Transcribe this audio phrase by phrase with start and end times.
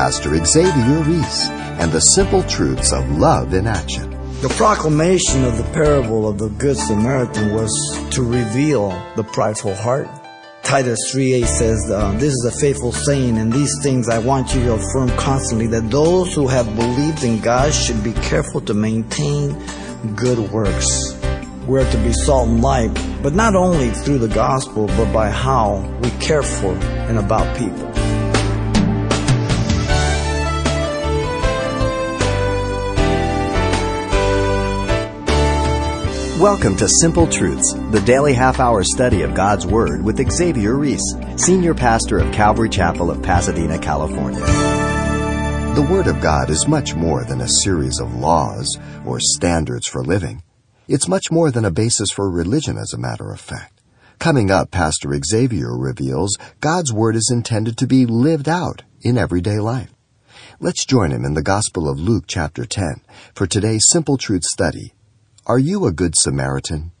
[0.00, 4.08] Pastor Xavier Reese and the simple truths of love in action.
[4.40, 7.70] The proclamation of the parable of the Good Samaritan was
[8.12, 10.08] to reveal the prideful heart.
[10.62, 14.62] Titus 3.8 says, uh, This is a faithful saying, and these things I want you
[14.62, 19.62] to affirm constantly, that those who have believed in God should be careful to maintain
[20.16, 21.14] good works.
[21.66, 25.86] We're to be salt and light, but not only through the gospel, but by how
[26.02, 27.89] we care for and about people.
[36.40, 41.14] Welcome to Simple Truths, the daily half hour study of God's Word with Xavier Reese,
[41.36, 44.40] Senior Pastor of Calvary Chapel of Pasadena, California.
[45.74, 50.02] The Word of God is much more than a series of laws or standards for
[50.02, 50.42] living.
[50.88, 53.82] It's much more than a basis for religion, as a matter of fact.
[54.18, 59.58] Coming up, Pastor Xavier reveals God's Word is intended to be lived out in everyday
[59.58, 59.92] life.
[60.58, 63.02] Let's join him in the Gospel of Luke, chapter 10,
[63.34, 64.94] for today's Simple Truth study
[65.46, 66.92] are you a good Samaritan?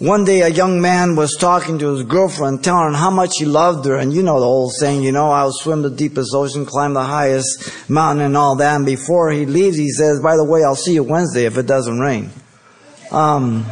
[0.00, 3.44] One day a young man was talking to his girlfriend, telling her how much he
[3.44, 3.96] loved her.
[3.96, 7.04] And you know the old saying, you know, I'll swim the deepest ocean, climb the
[7.04, 8.76] highest mountain and all that.
[8.76, 11.66] And before he leaves, he says, by the way, I'll see you Wednesday if it
[11.66, 12.30] doesn't rain.
[13.10, 13.66] Um,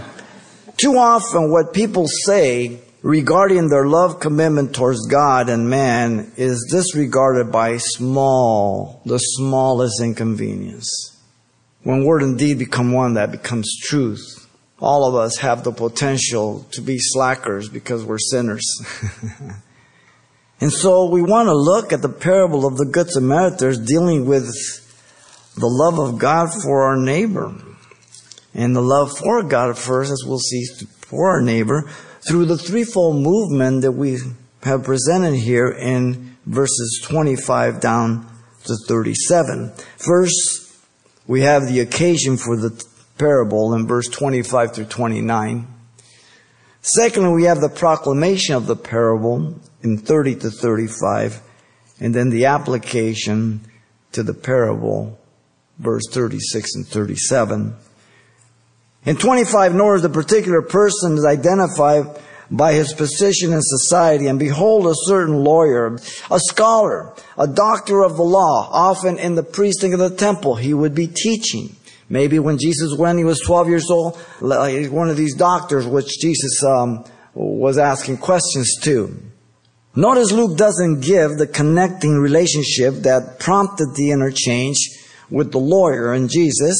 [0.76, 7.50] too often what people say regarding their love commitment towards God and man is disregarded
[7.50, 11.17] by small, the smallest inconvenience.
[11.82, 14.46] When word and deed become one, that becomes truth.
[14.80, 18.64] All of us have the potential to be slackers because we're sinners.
[20.60, 24.46] and so we want to look at the parable of the Good Samaritans dealing with
[25.56, 27.54] the love of God for our neighbor.
[28.54, 30.64] And the love for God first, as we'll see,
[31.00, 31.90] for our neighbor,
[32.28, 34.18] through the threefold movement that we
[34.62, 38.26] have presented here in verses 25 down
[38.64, 39.72] to 37.
[39.96, 40.67] First,
[41.28, 42.84] we have the occasion for the
[43.18, 45.68] parable in verse 25 through 29.
[46.80, 51.42] Secondly, we have the proclamation of the parable in 30 to 35,
[52.00, 53.60] and then the application
[54.12, 55.18] to the parable,
[55.78, 57.76] verse 36 and 37.
[59.04, 62.06] In 25, nor is the particular person identified
[62.50, 64.26] by his position in society.
[64.26, 65.98] And behold, a certain lawyer,
[66.30, 70.74] a scholar, a doctor of the law, often in the precinct of the temple, he
[70.74, 71.76] would be teaching.
[72.08, 76.62] Maybe when Jesus went, he was 12 years old, one of these doctors which Jesus
[76.64, 77.04] um,
[77.34, 79.14] was asking questions to.
[79.94, 84.78] Notice Luke doesn't give the connecting relationship that prompted the interchange
[85.28, 86.76] with the lawyer and Jesus.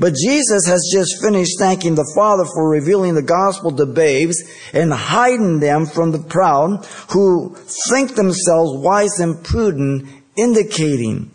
[0.00, 4.90] But Jesus has just finished thanking the Father for revealing the gospel to babes and
[4.90, 7.54] hiding them from the proud who
[7.90, 10.08] think themselves wise and prudent,
[10.38, 11.30] indicating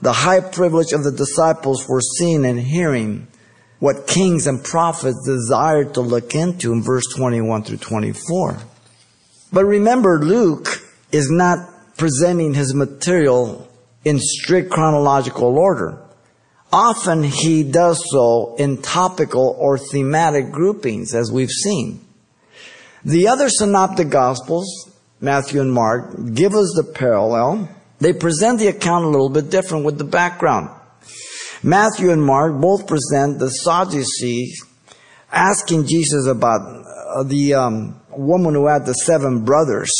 [0.00, 3.26] the high privilege of the disciples for seeing and hearing
[3.80, 8.58] what kings and prophets desired to look into in verse 21 through 24.
[9.52, 10.68] But remember, Luke
[11.10, 11.58] is not
[11.96, 13.68] presenting his material
[14.04, 16.05] in strict chronological order.
[16.72, 22.00] Often he does so in topical or thematic groupings, as we've seen.
[23.04, 24.90] The other synoptic gospels,
[25.20, 27.68] Matthew and Mark, give us the parallel.
[28.00, 30.70] They present the account a little bit different with the background.
[31.62, 34.62] Matthew and Mark both present the Sadducees
[35.32, 39.92] asking Jesus about uh, the um, woman who had the seven brothers.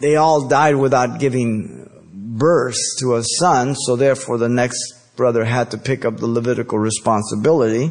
[0.00, 5.70] They all died without giving birth to a son, so therefore the next brother had
[5.72, 7.90] to pick up the Levitical responsibility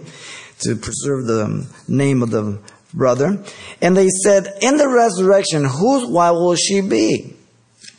[0.59, 2.59] to preserve the name of the
[2.93, 3.43] brother.
[3.81, 7.35] And they said, in the resurrection, whose wife will she be?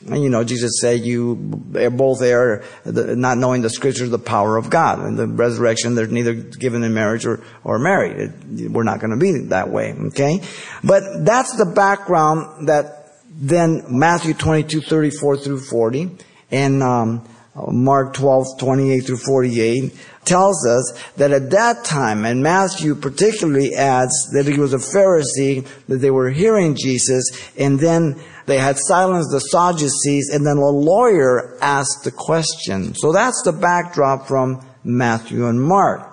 [0.08, 4.56] And you know, Jesus said, you are both there, not knowing the scriptures, the power
[4.56, 5.04] of God.
[5.04, 8.70] In the resurrection, they're neither given in marriage or, or married.
[8.72, 10.40] we're not going to be that way, okay?
[10.84, 16.10] But that's the background that then Matthew 22, 34 through 40,
[16.50, 17.28] and, um,
[17.68, 19.94] Mark 12, 28 through 48,
[20.24, 25.66] tells us that at that time, and Matthew particularly adds that he was a Pharisee,
[25.88, 27.24] that they were hearing Jesus,
[27.56, 32.94] and then they had silenced the Sadducees, and then a lawyer asked the question.
[32.94, 36.12] So that's the backdrop from Matthew and Mark.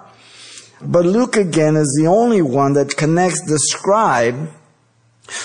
[0.82, 4.50] But Luke again is the only one that connects the scribe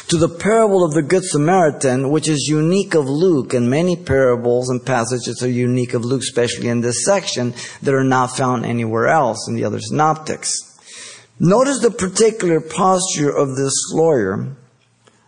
[0.08, 4.68] to the parable of the Good Samaritan, which is unique of Luke, and many parables
[4.70, 9.06] and passages are unique of Luke, especially in this section, that are not found anywhere
[9.06, 10.50] else in the other synoptics.
[11.38, 14.56] Notice the particular posture of this lawyer.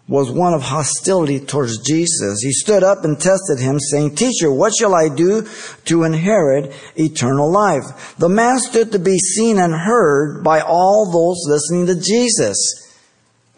[0.09, 2.41] was one of hostility towards Jesus.
[2.43, 5.47] He stood up and tested him, saying, Teacher, what shall I do
[5.85, 8.17] to inherit eternal life?
[8.19, 12.90] The man stood to be seen and heard by all those listening to Jesus.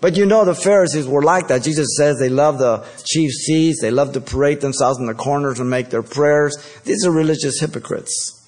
[0.02, 1.62] But you know the Pharisees were like that.
[1.62, 5.60] Jesus says they love the chief seats, they love to parade themselves in the corners
[5.60, 6.56] and make their prayers.
[6.84, 8.40] These are religious hypocrites.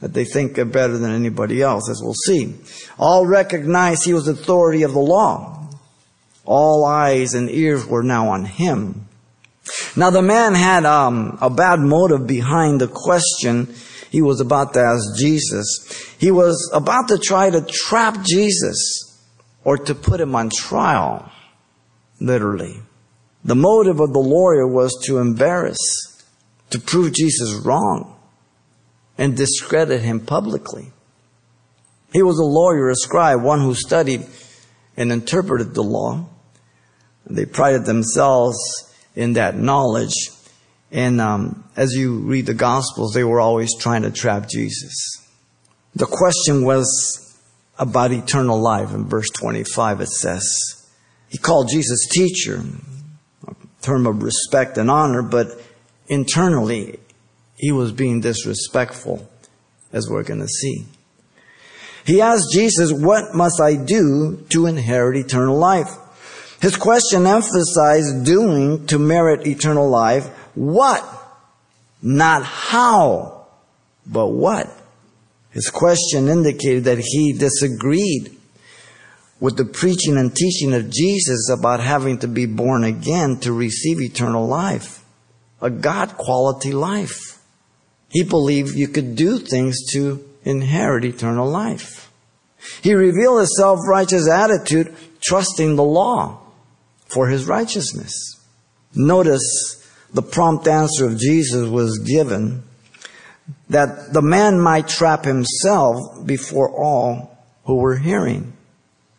[0.00, 2.56] That they think they're better than anybody else, as we'll see.
[2.98, 5.68] All recognized he was authority of the law.
[6.44, 9.06] All eyes and ears were now on him.
[9.94, 13.72] Now the man had um, a bad motive behind the question
[14.10, 16.16] he was about to ask Jesus.
[16.18, 19.09] He was about to try to trap Jesus
[19.64, 21.30] or to put him on trial,
[22.20, 22.80] literally.
[23.44, 25.78] The motive of the lawyer was to embarrass,
[26.70, 28.16] to prove Jesus wrong,
[29.16, 30.92] and discredit him publicly.
[32.12, 34.26] He was a lawyer, a scribe, one who studied
[34.96, 36.26] and interpreted the law.
[37.26, 38.58] They prided themselves
[39.14, 40.14] in that knowledge.
[40.90, 45.24] And um, as you read the Gospels, they were always trying to trap Jesus.
[45.94, 47.29] The question was
[47.80, 48.92] about eternal life.
[48.92, 50.86] In verse 25, it says,
[51.28, 52.62] He called Jesus teacher,
[53.48, 55.48] a term of respect and honor, but
[56.06, 57.00] internally,
[57.56, 59.28] he was being disrespectful,
[59.92, 60.84] as we're going to see.
[62.04, 65.90] He asked Jesus, What must I do to inherit eternal life?
[66.60, 70.26] His question emphasized doing to merit eternal life.
[70.54, 71.02] What?
[72.02, 73.46] Not how,
[74.06, 74.68] but what?
[75.50, 78.36] His question indicated that he disagreed
[79.40, 84.00] with the preaching and teaching of Jesus about having to be born again to receive
[84.00, 85.02] eternal life,
[85.60, 87.42] a God quality life.
[88.10, 92.12] He believed you could do things to inherit eternal life.
[92.82, 96.40] He revealed his self-righteous attitude, trusting the law
[97.06, 98.12] for his righteousness.
[98.94, 102.64] Notice the prompt answer of Jesus was given
[103.68, 108.52] that the man might trap himself before all who were hearing.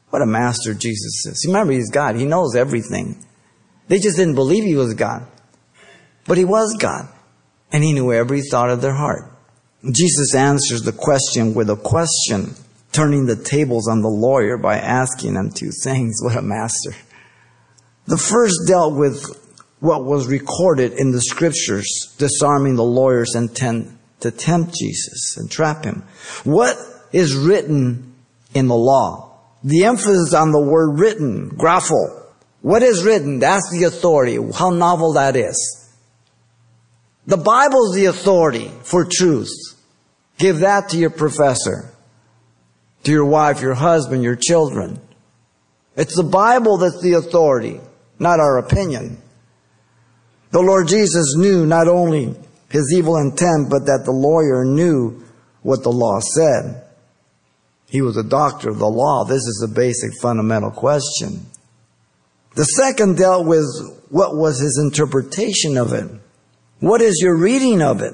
[0.09, 1.45] What a master Jesus is.
[1.47, 2.15] Remember, he's God.
[2.15, 3.23] He knows everything.
[3.87, 5.25] They just didn't believe he was God.
[6.25, 7.07] But he was God.
[7.71, 9.31] And he knew every thought of their heart.
[9.89, 12.53] Jesus answers the question with a question,
[12.91, 16.19] turning the tables on the lawyer by asking him two things.
[16.21, 16.93] What a master.
[18.05, 19.25] The first dealt with
[19.79, 25.83] what was recorded in the scriptures, disarming the lawyer's intent to tempt Jesus and trap
[25.83, 26.03] him.
[26.43, 26.77] What
[27.11, 28.13] is written
[28.53, 29.39] in the law?
[29.63, 32.23] The emphasis on the word written, grapho.
[32.61, 33.39] What is written?
[33.39, 34.37] That's the authority.
[34.55, 35.89] How novel that is.
[37.27, 39.51] The Bible is the authority for truth.
[40.37, 41.93] Give that to your professor,
[43.03, 44.99] to your wife, your husband, your children.
[45.95, 47.79] It's the Bible that's the authority
[48.21, 49.17] not our opinion.
[50.51, 52.35] The Lord Jesus knew not only
[52.71, 55.23] his evil intent, but that the lawyer knew
[55.61, 56.83] what the law said.
[57.89, 59.25] He was a doctor of the law.
[59.25, 61.45] This is a basic fundamental question.
[62.55, 63.65] The second dealt with
[64.09, 66.09] what was his interpretation of it.
[66.79, 68.13] What is your reading of it?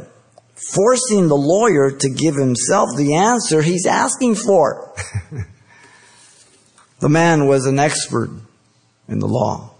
[0.73, 4.93] Forcing the lawyer to give himself the answer he's asking for.
[6.99, 8.31] the man was an expert
[9.07, 9.71] in the law.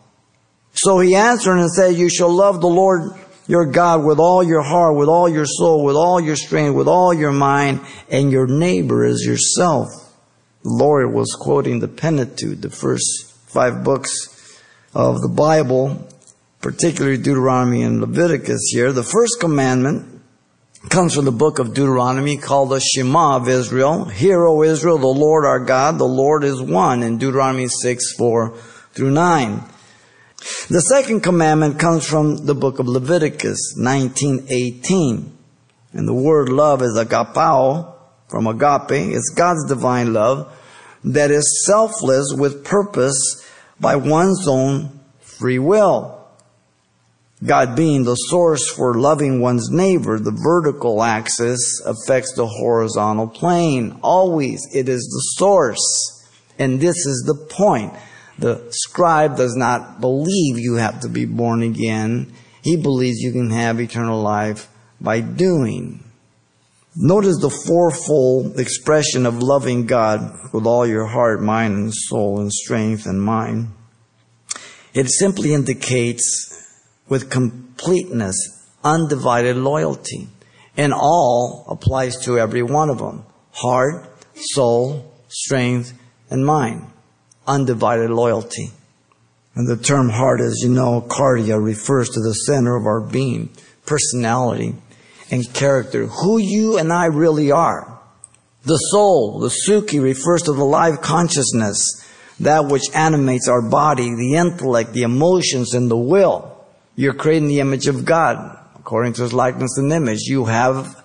[0.73, 3.13] So he answered and said, You shall love the Lord
[3.47, 6.87] your God with all your heart, with all your soul, with all your strength, with
[6.87, 9.87] all your mind, and your neighbor as yourself.
[10.63, 14.61] The Lord was quoting the Pentateuch, the first five books
[14.93, 16.07] of the Bible,
[16.61, 18.91] particularly Deuteronomy and Leviticus here.
[18.91, 20.21] The first commandment
[20.89, 24.05] comes from the book of Deuteronomy called the Shema of Israel.
[24.05, 28.57] Hear, O Israel, the Lord our God, the Lord is one in Deuteronomy 6, 4
[28.93, 29.63] through 9.
[30.69, 35.31] The second commandment comes from the book of Leviticus 19:18.
[35.93, 37.93] And the word love is agapao
[38.27, 39.13] from agape.
[39.13, 40.51] It's God's divine love
[41.03, 43.45] that is selfless with purpose
[43.79, 46.17] by one's own free will.
[47.45, 53.99] God being the source for loving one's neighbor, the vertical axis affects the horizontal plane.
[54.01, 56.23] Always it is the source.
[56.57, 57.93] And this is the point.
[58.39, 62.33] The scribe does not believe you have to be born again.
[62.61, 64.69] He believes you can have eternal life
[65.01, 66.03] by doing.
[66.95, 72.51] Notice the fourfold expression of loving God with all your heart, mind, and soul, and
[72.51, 73.69] strength and mind.
[74.93, 76.53] It simply indicates
[77.07, 78.35] with completeness,
[78.83, 80.27] undivided loyalty.
[80.75, 83.25] And all applies to every one of them.
[83.51, 85.93] Heart, soul, strength,
[86.29, 86.85] and mind
[87.47, 88.71] undivided loyalty.
[89.55, 93.49] And the term heart, as you know, cardia, refers to the center of our being,
[93.85, 94.75] personality,
[95.31, 97.99] and character, who you and I really are.
[98.63, 102.03] The soul, the psuche, refers to the live consciousness,
[102.39, 106.53] that which animates our body, the intellect, the emotions, and the will.
[106.95, 110.21] You're creating the image of God, according to His likeness and image.
[110.23, 111.03] You have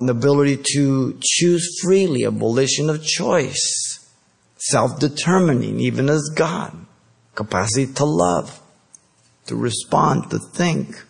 [0.00, 3.93] an ability to choose freely, a volition of choice,
[4.70, 6.84] self-determining, even as God
[7.34, 8.60] capacity to love,
[9.46, 11.04] to respond, to think.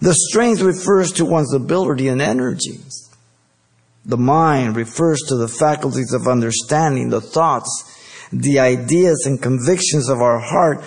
[0.00, 3.10] The strength refers to one's ability and energies.
[4.04, 7.70] The mind refers to the faculties of understanding, the thoughts,
[8.32, 10.84] the ideas and convictions of our heart,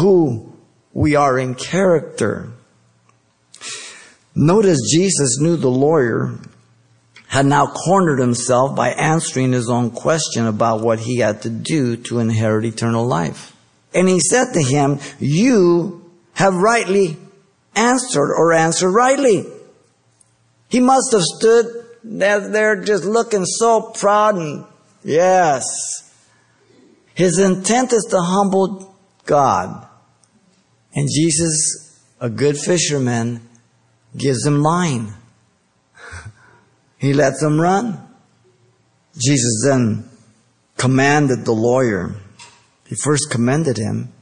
[0.00, 0.52] who
[0.92, 2.50] we are in character.
[4.34, 6.38] Notice Jesus knew the lawyer
[7.28, 11.96] had now cornered himself by answering his own question about what he had to do
[11.96, 13.54] to inherit eternal life.
[13.94, 17.16] And he said to him, You have rightly
[17.74, 19.44] answered or answered rightly.
[20.68, 21.66] He must have stood
[22.02, 24.64] there just looking so proud and
[25.04, 25.64] yes.
[27.14, 28.94] His intent is to humble
[29.26, 29.86] God.
[30.94, 33.46] And Jesus, a good fisherman,
[34.16, 35.12] gives him line.
[36.98, 38.04] He lets them run.
[39.16, 40.08] Jesus then
[40.76, 42.14] commanded the lawyer
[42.88, 44.12] he first commended him.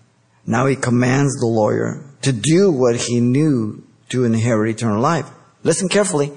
[0.44, 5.30] Now he commands the lawyer to do what he knew to inherit eternal life.
[5.62, 6.32] Listen carefully.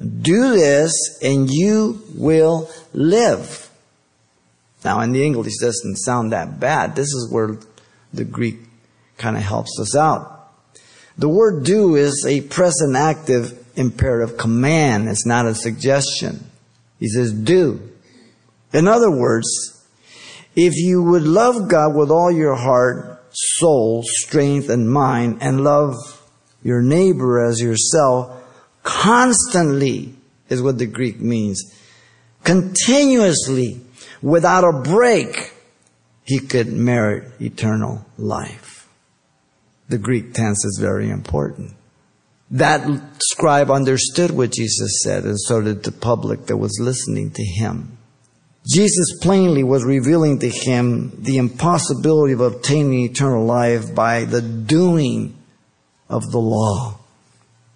[0.00, 3.70] Do this and you will live.
[4.84, 6.96] Now in the English doesn't sound that bad.
[6.96, 7.56] This is where
[8.12, 8.58] the Greek
[9.16, 10.50] kind of helps us out.
[11.16, 15.08] The word do is a present active imperative command.
[15.08, 16.50] It's not a suggestion.
[16.98, 17.90] He says do.
[18.72, 19.48] In other words,
[20.54, 25.94] if you would love God with all your heart, soul, strength, and mind, and love
[26.62, 28.38] your neighbor as yourself,
[28.82, 30.14] constantly
[30.48, 31.62] is what the Greek means.
[32.44, 33.80] Continuously,
[34.20, 35.54] without a break,
[36.24, 38.88] he could merit eternal life.
[39.88, 41.74] The Greek tense is very important.
[42.52, 42.86] That
[43.18, 47.96] scribe understood what Jesus said, and so did the public that was listening to him.
[48.66, 55.34] Jesus plainly was revealing to him the impossibility of obtaining eternal life by the doing
[56.10, 56.98] of the law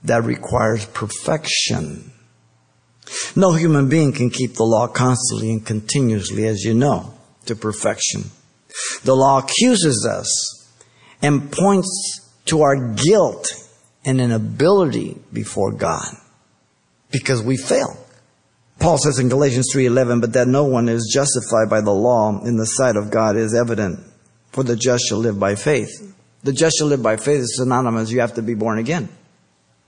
[0.05, 2.13] that requires perfection.
[3.35, 7.15] No human being can keep the law constantly and continuously, as you know,
[7.47, 8.25] to perfection.
[9.05, 10.71] The law accuses us
[11.23, 13.66] and points to our guilt
[14.07, 16.07] and an ability before God
[17.11, 17.99] because we fail.
[18.79, 22.57] Paul says in Galatians 3:11, but that no one is justified by the law in
[22.57, 24.01] the sight of God is evident,
[24.53, 25.91] for the just shall live by faith.
[26.45, 28.11] The just shall live by faith is synonymous.
[28.11, 29.09] You have to be born again.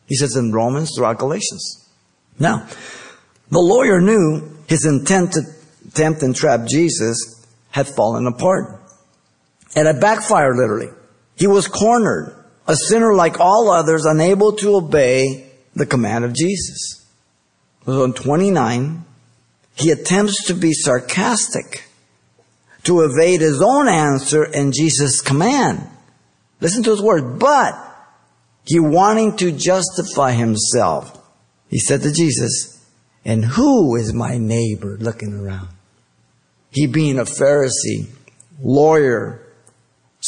[0.06, 1.88] He says in Romans throughout Galatians.
[2.38, 2.66] Now,
[3.50, 5.42] the lawyer knew his intent to
[5.94, 8.80] tempt and trap Jesus had fallen apart.
[9.76, 10.88] And it backfired literally.
[11.36, 12.37] He was cornered,
[12.68, 16.98] a sinner like all others, unable to obey the command of Jesus
[17.96, 19.04] on 29,
[19.76, 21.84] he attempts to be sarcastic,
[22.82, 25.86] to evade his own answer and Jesus' command.
[26.60, 27.38] Listen to his words.
[27.38, 27.74] But
[28.64, 31.18] he wanting to justify himself,
[31.68, 32.86] he said to Jesus,
[33.24, 35.68] and who is my neighbor looking around?
[36.70, 38.08] He being a Pharisee,
[38.60, 39.40] lawyer,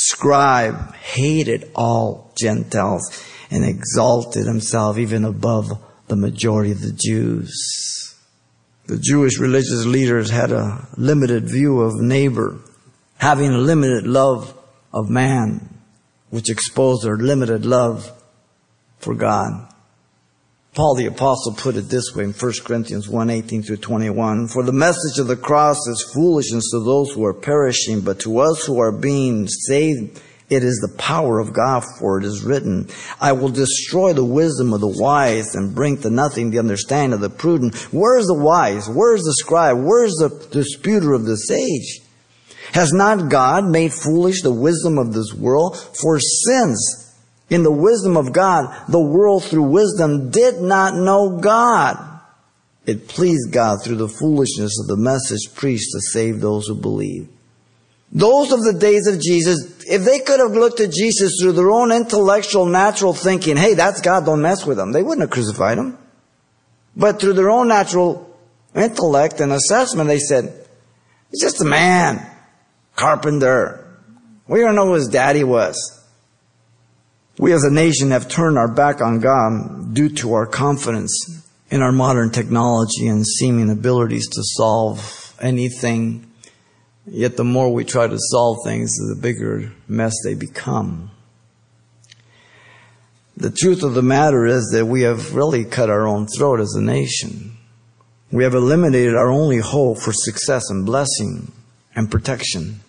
[0.09, 3.03] scribe, hated all Gentiles
[3.51, 5.71] and exalted himself even above
[6.09, 8.15] the majority of the Jews.
[8.87, 12.59] The Jewish religious leaders had a limited view of neighbor,
[13.19, 14.57] having a limited love
[14.93, 15.81] of man,
[16.31, 18.11] which exposed their limited love
[18.99, 19.70] for God.
[20.73, 24.47] Paul the apostle put it this way in 1 Corinthians 1, 18 through 21.
[24.47, 28.39] For the message of the cross is foolishness to those who are perishing, but to
[28.39, 32.89] us who are being saved, it is the power of God, for it is written,
[33.21, 37.21] I will destroy the wisdom of the wise and bring to nothing the understanding of
[37.21, 37.75] the prudent.
[37.93, 38.89] Where is the wise?
[38.89, 39.77] Where is the scribe?
[39.77, 42.01] Where is the disputer of this age?
[42.75, 45.77] Has not God made foolish the wisdom of this world?
[45.77, 47.00] For since
[47.51, 52.07] in the wisdom of God, the world through wisdom did not know God,
[52.87, 57.29] it pleased God through the foolishness of the message preached to save those who believe.
[58.13, 61.71] Those of the days of Jesus, if they could have looked at Jesus through their
[61.71, 65.79] own intellectual, natural thinking, hey, that's God, don't mess with him, they wouldn't have crucified
[65.79, 65.99] him.
[66.97, 68.37] But through their own natural
[68.75, 70.67] intellect and assessment, they said,
[71.31, 72.27] he's just a man,
[72.97, 73.87] carpenter,
[74.49, 76.00] We don't know who his daddy was.
[77.39, 81.83] We as a nation have turned our back on God due to our confidence in
[81.83, 86.27] our modern technology and seeming abilities to solve anything.
[87.07, 91.11] Yet the more we try to solve things, the bigger mess they become.
[93.37, 96.75] The truth of the matter is that we have really cut our own throat as
[96.75, 97.57] a nation.
[98.31, 101.51] We have eliminated our only hope for success and blessing
[101.97, 102.81] and protection.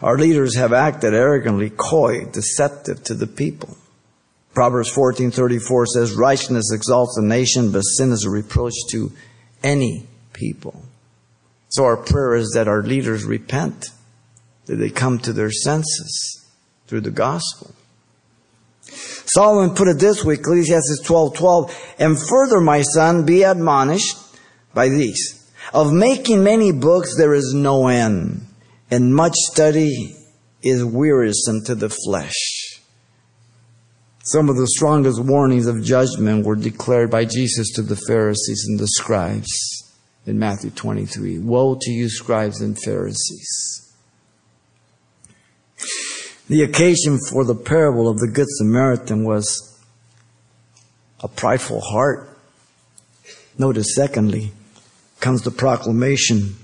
[0.00, 3.76] Our leaders have acted arrogantly coy, deceptive to the people.
[4.54, 9.12] Proverbs 14:34 says righteousness exalts a nation but sin is a reproach to
[9.62, 10.82] any people.
[11.70, 13.90] So our prayer is that our leaders repent,
[14.66, 16.44] that they come to their senses
[16.86, 17.74] through the gospel.
[19.26, 24.16] Solomon put it this way, Ecclesiastes 12:12, and further my son be admonished
[24.72, 25.42] by these
[25.74, 28.47] of making many books there is no end
[28.90, 30.16] and much study
[30.62, 32.80] is wearisome to the flesh.
[34.24, 38.78] Some of the strongest warnings of judgment were declared by Jesus to the Pharisees and
[38.78, 39.48] the scribes
[40.26, 41.38] in Matthew 23.
[41.38, 43.94] Woe to you, scribes and Pharisees.
[46.48, 49.78] The occasion for the parable of the Good Samaritan was
[51.20, 52.38] a prideful heart.
[53.58, 54.52] Notice, secondly,
[55.20, 56.56] comes the proclamation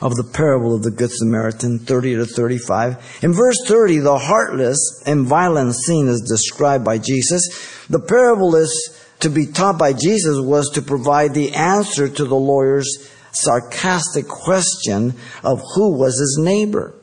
[0.00, 3.18] of the parable of the Good Samaritan, 30 to 35.
[3.22, 7.86] In verse 30, the heartless and violent scene is described by Jesus.
[7.88, 12.36] The parable is to be taught by Jesus was to provide the answer to the
[12.36, 16.94] lawyer's sarcastic question of who was his neighbor.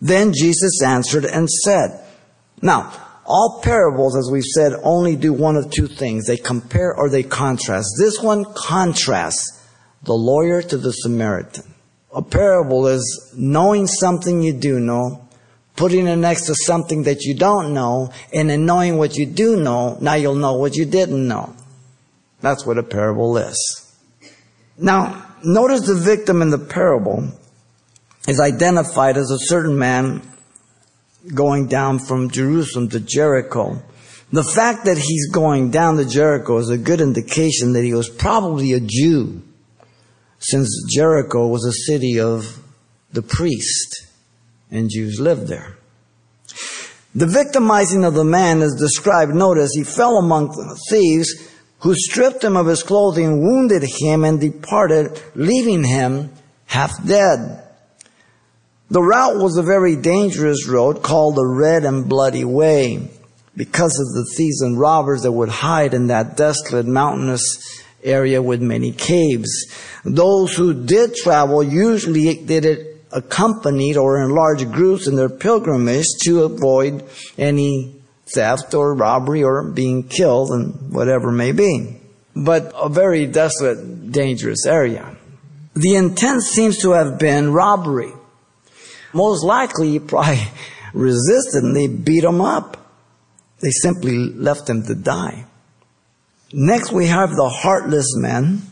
[0.00, 2.04] Then Jesus answered and said,
[2.60, 2.92] Now,
[3.24, 6.26] all parables, as we've said, only do one of two things.
[6.26, 7.86] They compare or they contrast.
[7.96, 9.62] This one contrasts
[10.02, 11.73] the lawyer to the Samaritan
[12.14, 15.28] a parable is knowing something you do know,
[15.76, 19.56] putting it next to something that you don't know, and in knowing what you do
[19.56, 21.54] know, now you'll know what you didn't know.
[22.40, 23.58] That's what a parable is.
[24.78, 27.28] Now, notice the victim in the parable
[28.28, 30.22] is identified as a certain man
[31.34, 33.82] going down from Jerusalem to Jericho.
[34.32, 38.08] The fact that he's going down to Jericho is a good indication that he was
[38.08, 39.42] probably a Jew
[40.44, 42.58] since Jericho was a city of
[43.12, 44.06] the priest
[44.70, 45.76] and Jews lived there.
[47.14, 49.34] The victimizing of the man is described.
[49.34, 50.52] Notice he fell among
[50.90, 51.32] thieves
[51.78, 56.32] who stripped him of his clothing, wounded him, and departed, leaving him
[56.66, 57.62] half dead.
[58.90, 63.10] The route was a very dangerous road called the Red and Bloody Way
[63.56, 68.60] because of the thieves and robbers that would hide in that desolate mountainous area with
[68.60, 69.66] many caves.
[70.04, 76.06] Those who did travel usually did it accompanied or in large groups in their pilgrimage
[76.22, 77.04] to avoid
[77.38, 77.94] any
[78.34, 81.96] theft or robbery or being killed and whatever may be.
[82.34, 85.16] But a very desolate, dangerous area.
[85.74, 88.12] The intent seems to have been robbery.
[89.12, 90.42] Most likely he probably
[90.92, 92.76] resisted and they beat him up.
[93.60, 95.46] They simply left him to die.
[96.56, 98.62] Next we have the heartless man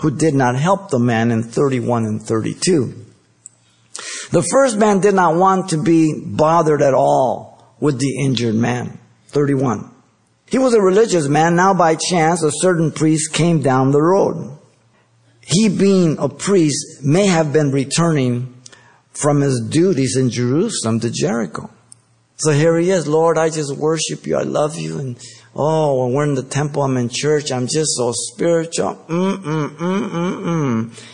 [0.00, 2.92] who did not help the man in 31 and 32.
[4.32, 8.98] The first man did not want to be bothered at all with the injured man.
[9.28, 9.88] 31.
[10.50, 11.54] He was a religious man.
[11.54, 14.58] Now by chance, a certain priest came down the road.
[15.40, 18.60] He being a priest may have been returning
[19.12, 21.70] from his duties in Jerusalem to Jericho.
[22.38, 24.36] So here he is, Lord, I just worship you.
[24.36, 24.98] I love you.
[24.98, 25.18] And
[25.60, 28.94] Oh, when we're in the temple, I'm in church, I'm just so spiritual.
[29.08, 31.04] Mm, mm, mm, mm, mm.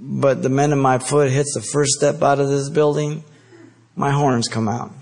[0.00, 3.22] But the minute my foot hits the first step out of this building,
[3.94, 4.92] my horns come out.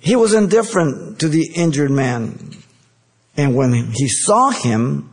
[0.00, 2.50] He was indifferent to the injured man.
[3.36, 5.10] And when he saw him,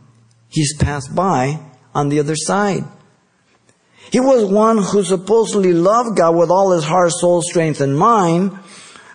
[0.48, 1.60] he's passed by
[1.94, 2.82] on the other side.
[4.10, 8.56] He was one who supposedly loved God with all his heart, soul, strength, and mind,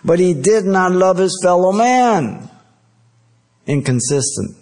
[0.04, 2.50] but he did not love his fellow man.
[3.66, 4.56] Inconsistent.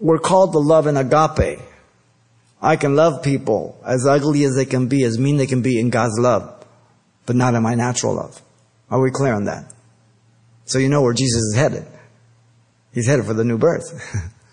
[0.00, 1.60] We're called to love in agape.
[2.60, 5.78] I can love people as ugly as they can be, as mean they can be
[5.78, 6.64] in God's love,
[7.26, 8.40] but not in my natural love.
[8.90, 9.72] Are we clear on that?
[10.64, 11.86] So you know where Jesus is headed.
[12.92, 14.30] He's headed for the new birth.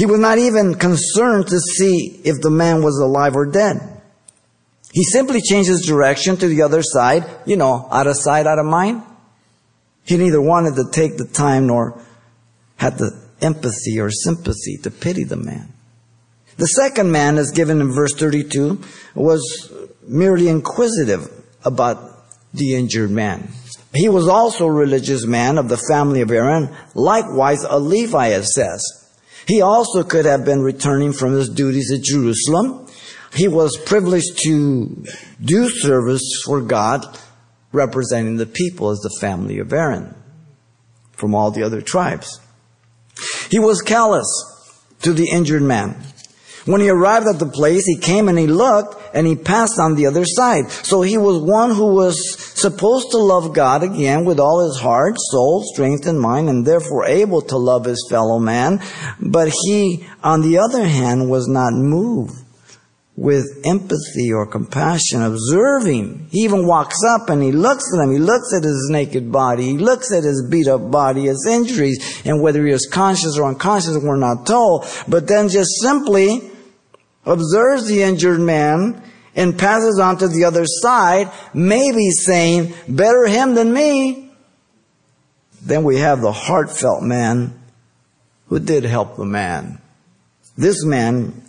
[0.00, 4.00] he was not even concerned to see if the man was alive or dead.
[4.94, 8.58] He simply changed his direction to the other side, you know, out of sight, out
[8.58, 9.02] of mind.
[10.06, 12.00] He neither wanted to take the time nor
[12.76, 15.70] had the empathy or sympathy to pity the man.
[16.56, 18.82] The second man, as given in verse 32,
[19.14, 19.70] was
[20.08, 21.30] merely inquisitive
[21.62, 21.98] about
[22.54, 23.50] the injured man.
[23.94, 28.44] He was also a religious man of the family of Aaron, likewise a Levite, it
[28.44, 28.99] says.
[29.46, 32.86] He also could have been returning from his duties at Jerusalem.
[33.34, 35.04] He was privileged to
[35.42, 37.06] do service for God,
[37.72, 40.14] representing the people as the family of Aaron
[41.12, 42.40] from all the other tribes.
[43.50, 44.26] He was callous
[45.02, 46.02] to the injured man.
[46.66, 49.94] When he arrived at the place, he came and he looked and he passed on
[49.94, 50.70] the other side.
[50.70, 55.14] So he was one who was supposed to love God again with all his heart,
[55.18, 58.80] soul, strength, and mind, and therefore able to love his fellow man.
[59.20, 62.34] But he, on the other hand, was not moved
[63.16, 66.28] with empathy or compassion, observing.
[66.30, 68.12] He even walks up and he looks at him.
[68.12, 69.64] He looks at his naked body.
[69.64, 73.46] He looks at his beat up body, his injuries, and whether he is conscious or
[73.46, 74.86] unconscious, we're not told.
[75.06, 76.50] But then just simply
[77.26, 79.02] observes the injured man
[79.34, 84.30] and passes on to the other side, maybe saying, better him than me.
[85.62, 87.58] Then we have the heartfelt man
[88.46, 89.80] who did help the man.
[90.56, 91.42] This man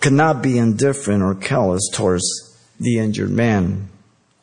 [0.00, 2.24] could not be indifferent or callous towards
[2.78, 3.88] the injured man.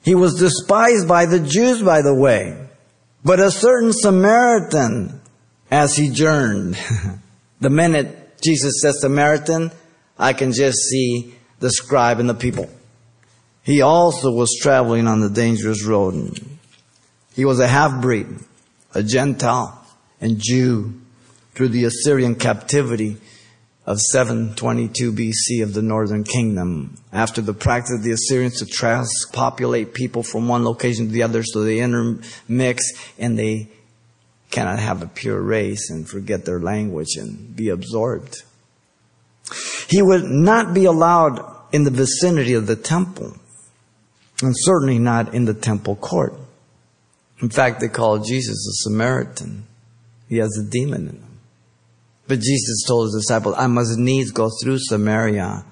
[0.04, 2.58] He was despised by the Jews, by the way.
[3.24, 5.20] But a certain Samaritan,
[5.72, 6.78] as he journeyed,
[7.60, 9.72] the minute Jesus says Samaritan,
[10.18, 12.70] I can just see the scribe and the people.
[13.64, 16.40] He also was traveling on the dangerous road.
[17.34, 18.28] He was a half-breed,
[18.94, 19.84] a Gentile
[20.22, 21.02] and Jew
[21.56, 23.18] through the Assyrian captivity
[23.88, 27.00] of 722 BC of the northern kingdom.
[27.12, 31.42] After the practice of the Assyrians to transpopulate people from one location to the other
[31.42, 32.84] so they intermix
[33.18, 33.70] and they
[34.52, 38.44] cannot have a pure race and forget their language and be absorbed.
[39.90, 43.36] He would not be allowed in the vicinity of the temple
[44.42, 46.34] and certainly not in the temple court.
[47.42, 49.68] In fact, they call Jesus a Samaritan.
[50.30, 51.40] He has a demon in him.
[52.28, 55.66] But Jesus told his disciples, I must needs go through Samaria.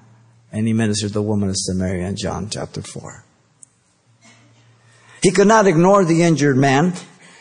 [0.52, 3.24] And he ministered to the woman of Samaria in John chapter 4.
[5.22, 6.92] He could not ignore the injured man.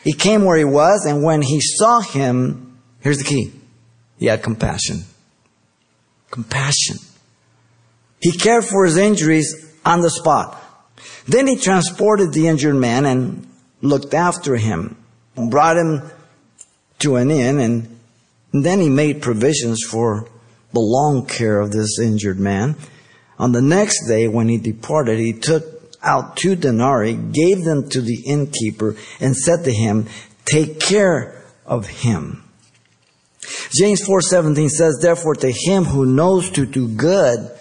[0.05, 3.51] He came where he was, and when he saw him, here's the key.
[4.17, 5.03] He had compassion.
[6.31, 6.97] Compassion.
[8.23, 10.57] He cared for his injuries on the spot.
[11.27, 13.45] Then he transported the injured man and
[13.81, 14.95] looked after him,
[15.35, 16.09] brought him
[16.99, 17.99] to an inn, and
[18.53, 20.29] then he made provisions for
[20.71, 22.77] the long care of this injured man.
[23.37, 25.65] On the next day, when he departed, he took
[26.01, 30.07] out two denarii, gave them to the innkeeper, and said to him,
[30.45, 32.41] Take care of him.
[33.73, 37.51] James 4:17 says, Therefore, to him who knows to do good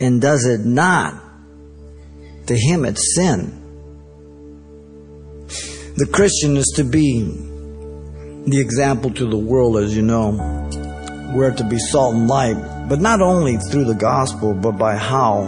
[0.00, 1.14] and does it not,
[2.46, 3.54] to him it's sin.
[5.96, 7.24] The Christian is to be
[8.46, 10.30] the example to the world, as you know.
[11.34, 15.42] We're to be salt and light, but not only through the gospel, but by how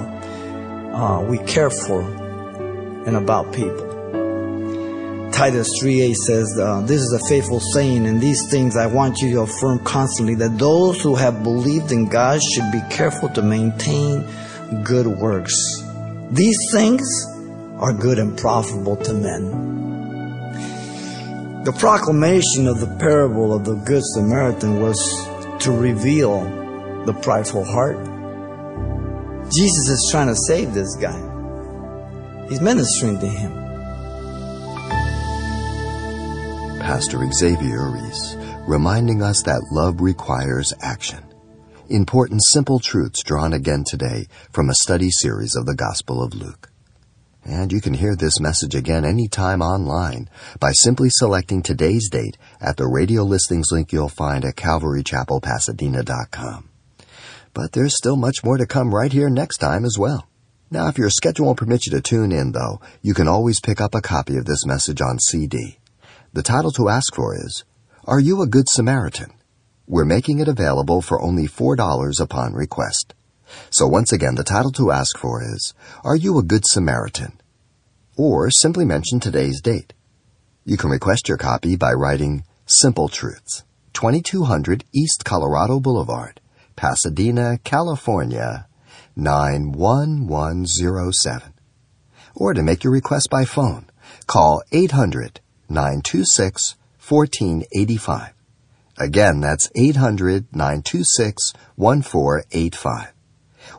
[0.93, 2.03] uh, we care for
[3.07, 3.89] and about people.
[5.40, 9.31] Titus 3.8 says, uh, This is a faithful saying, and these things I want you
[9.37, 14.29] to affirm constantly, that those who have believed in God should be careful to maintain
[14.85, 15.55] good works.
[16.31, 17.09] These things
[17.79, 19.50] are good and profitable to men.
[21.64, 24.98] The proclamation of the parable of the Good Samaritan was
[25.61, 26.44] to reveal
[27.07, 27.96] the prideful heart.
[29.50, 31.18] Jesus is trying to save this guy.
[32.50, 33.60] He's ministering to him.
[36.90, 38.35] Pastor Xavier Reese,
[38.66, 41.22] reminding us that love requires action.
[41.88, 46.72] Important simple truths drawn again today from a study series of the Gospel of Luke.
[47.44, 52.76] And you can hear this message again anytime online by simply selecting today's date at
[52.76, 56.68] the radio listings link you'll find at calvarychapelpasadena.com.
[57.55, 60.26] But there's still much more to come right here next time as well.
[60.72, 63.81] Now, if your schedule won't permit you to tune in, though, you can always pick
[63.81, 65.76] up a copy of this message on CD.
[66.33, 67.64] The title to ask for is,
[68.05, 69.33] Are You a Good Samaritan?
[69.88, 73.14] We're making it available for only $4 upon request.
[73.69, 77.40] So once again, the title to ask for is, Are You a Good Samaritan?
[78.16, 79.93] Or simply mention today's date.
[80.64, 83.64] You can request your copy by writing Simple Truths,
[83.95, 86.40] 2200 East Colorado Boulevard,
[86.77, 88.69] Pasadena, California,
[89.16, 91.55] 91107.
[92.37, 93.90] Or to make your request by phone,
[94.29, 96.76] call 800 926
[97.09, 98.35] 1485.
[98.98, 103.12] Again, that's 800 926 1485.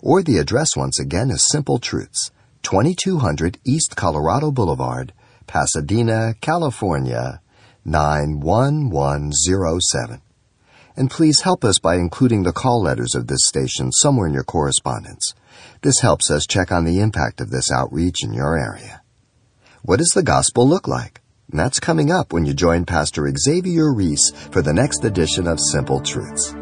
[0.01, 2.31] Or the address once again is Simple Truths,
[2.63, 5.13] 2200 East Colorado Boulevard,
[5.47, 7.39] Pasadena, California
[7.85, 10.21] 91107.
[10.95, 14.43] And please help us by including the call letters of this station somewhere in your
[14.43, 15.33] correspondence.
[15.81, 19.01] This helps us check on the impact of this outreach in your area.
[19.83, 21.20] What does the gospel look like?
[21.59, 25.99] That's coming up when you join Pastor Xavier Reese for the next edition of Simple
[25.99, 26.55] Truths.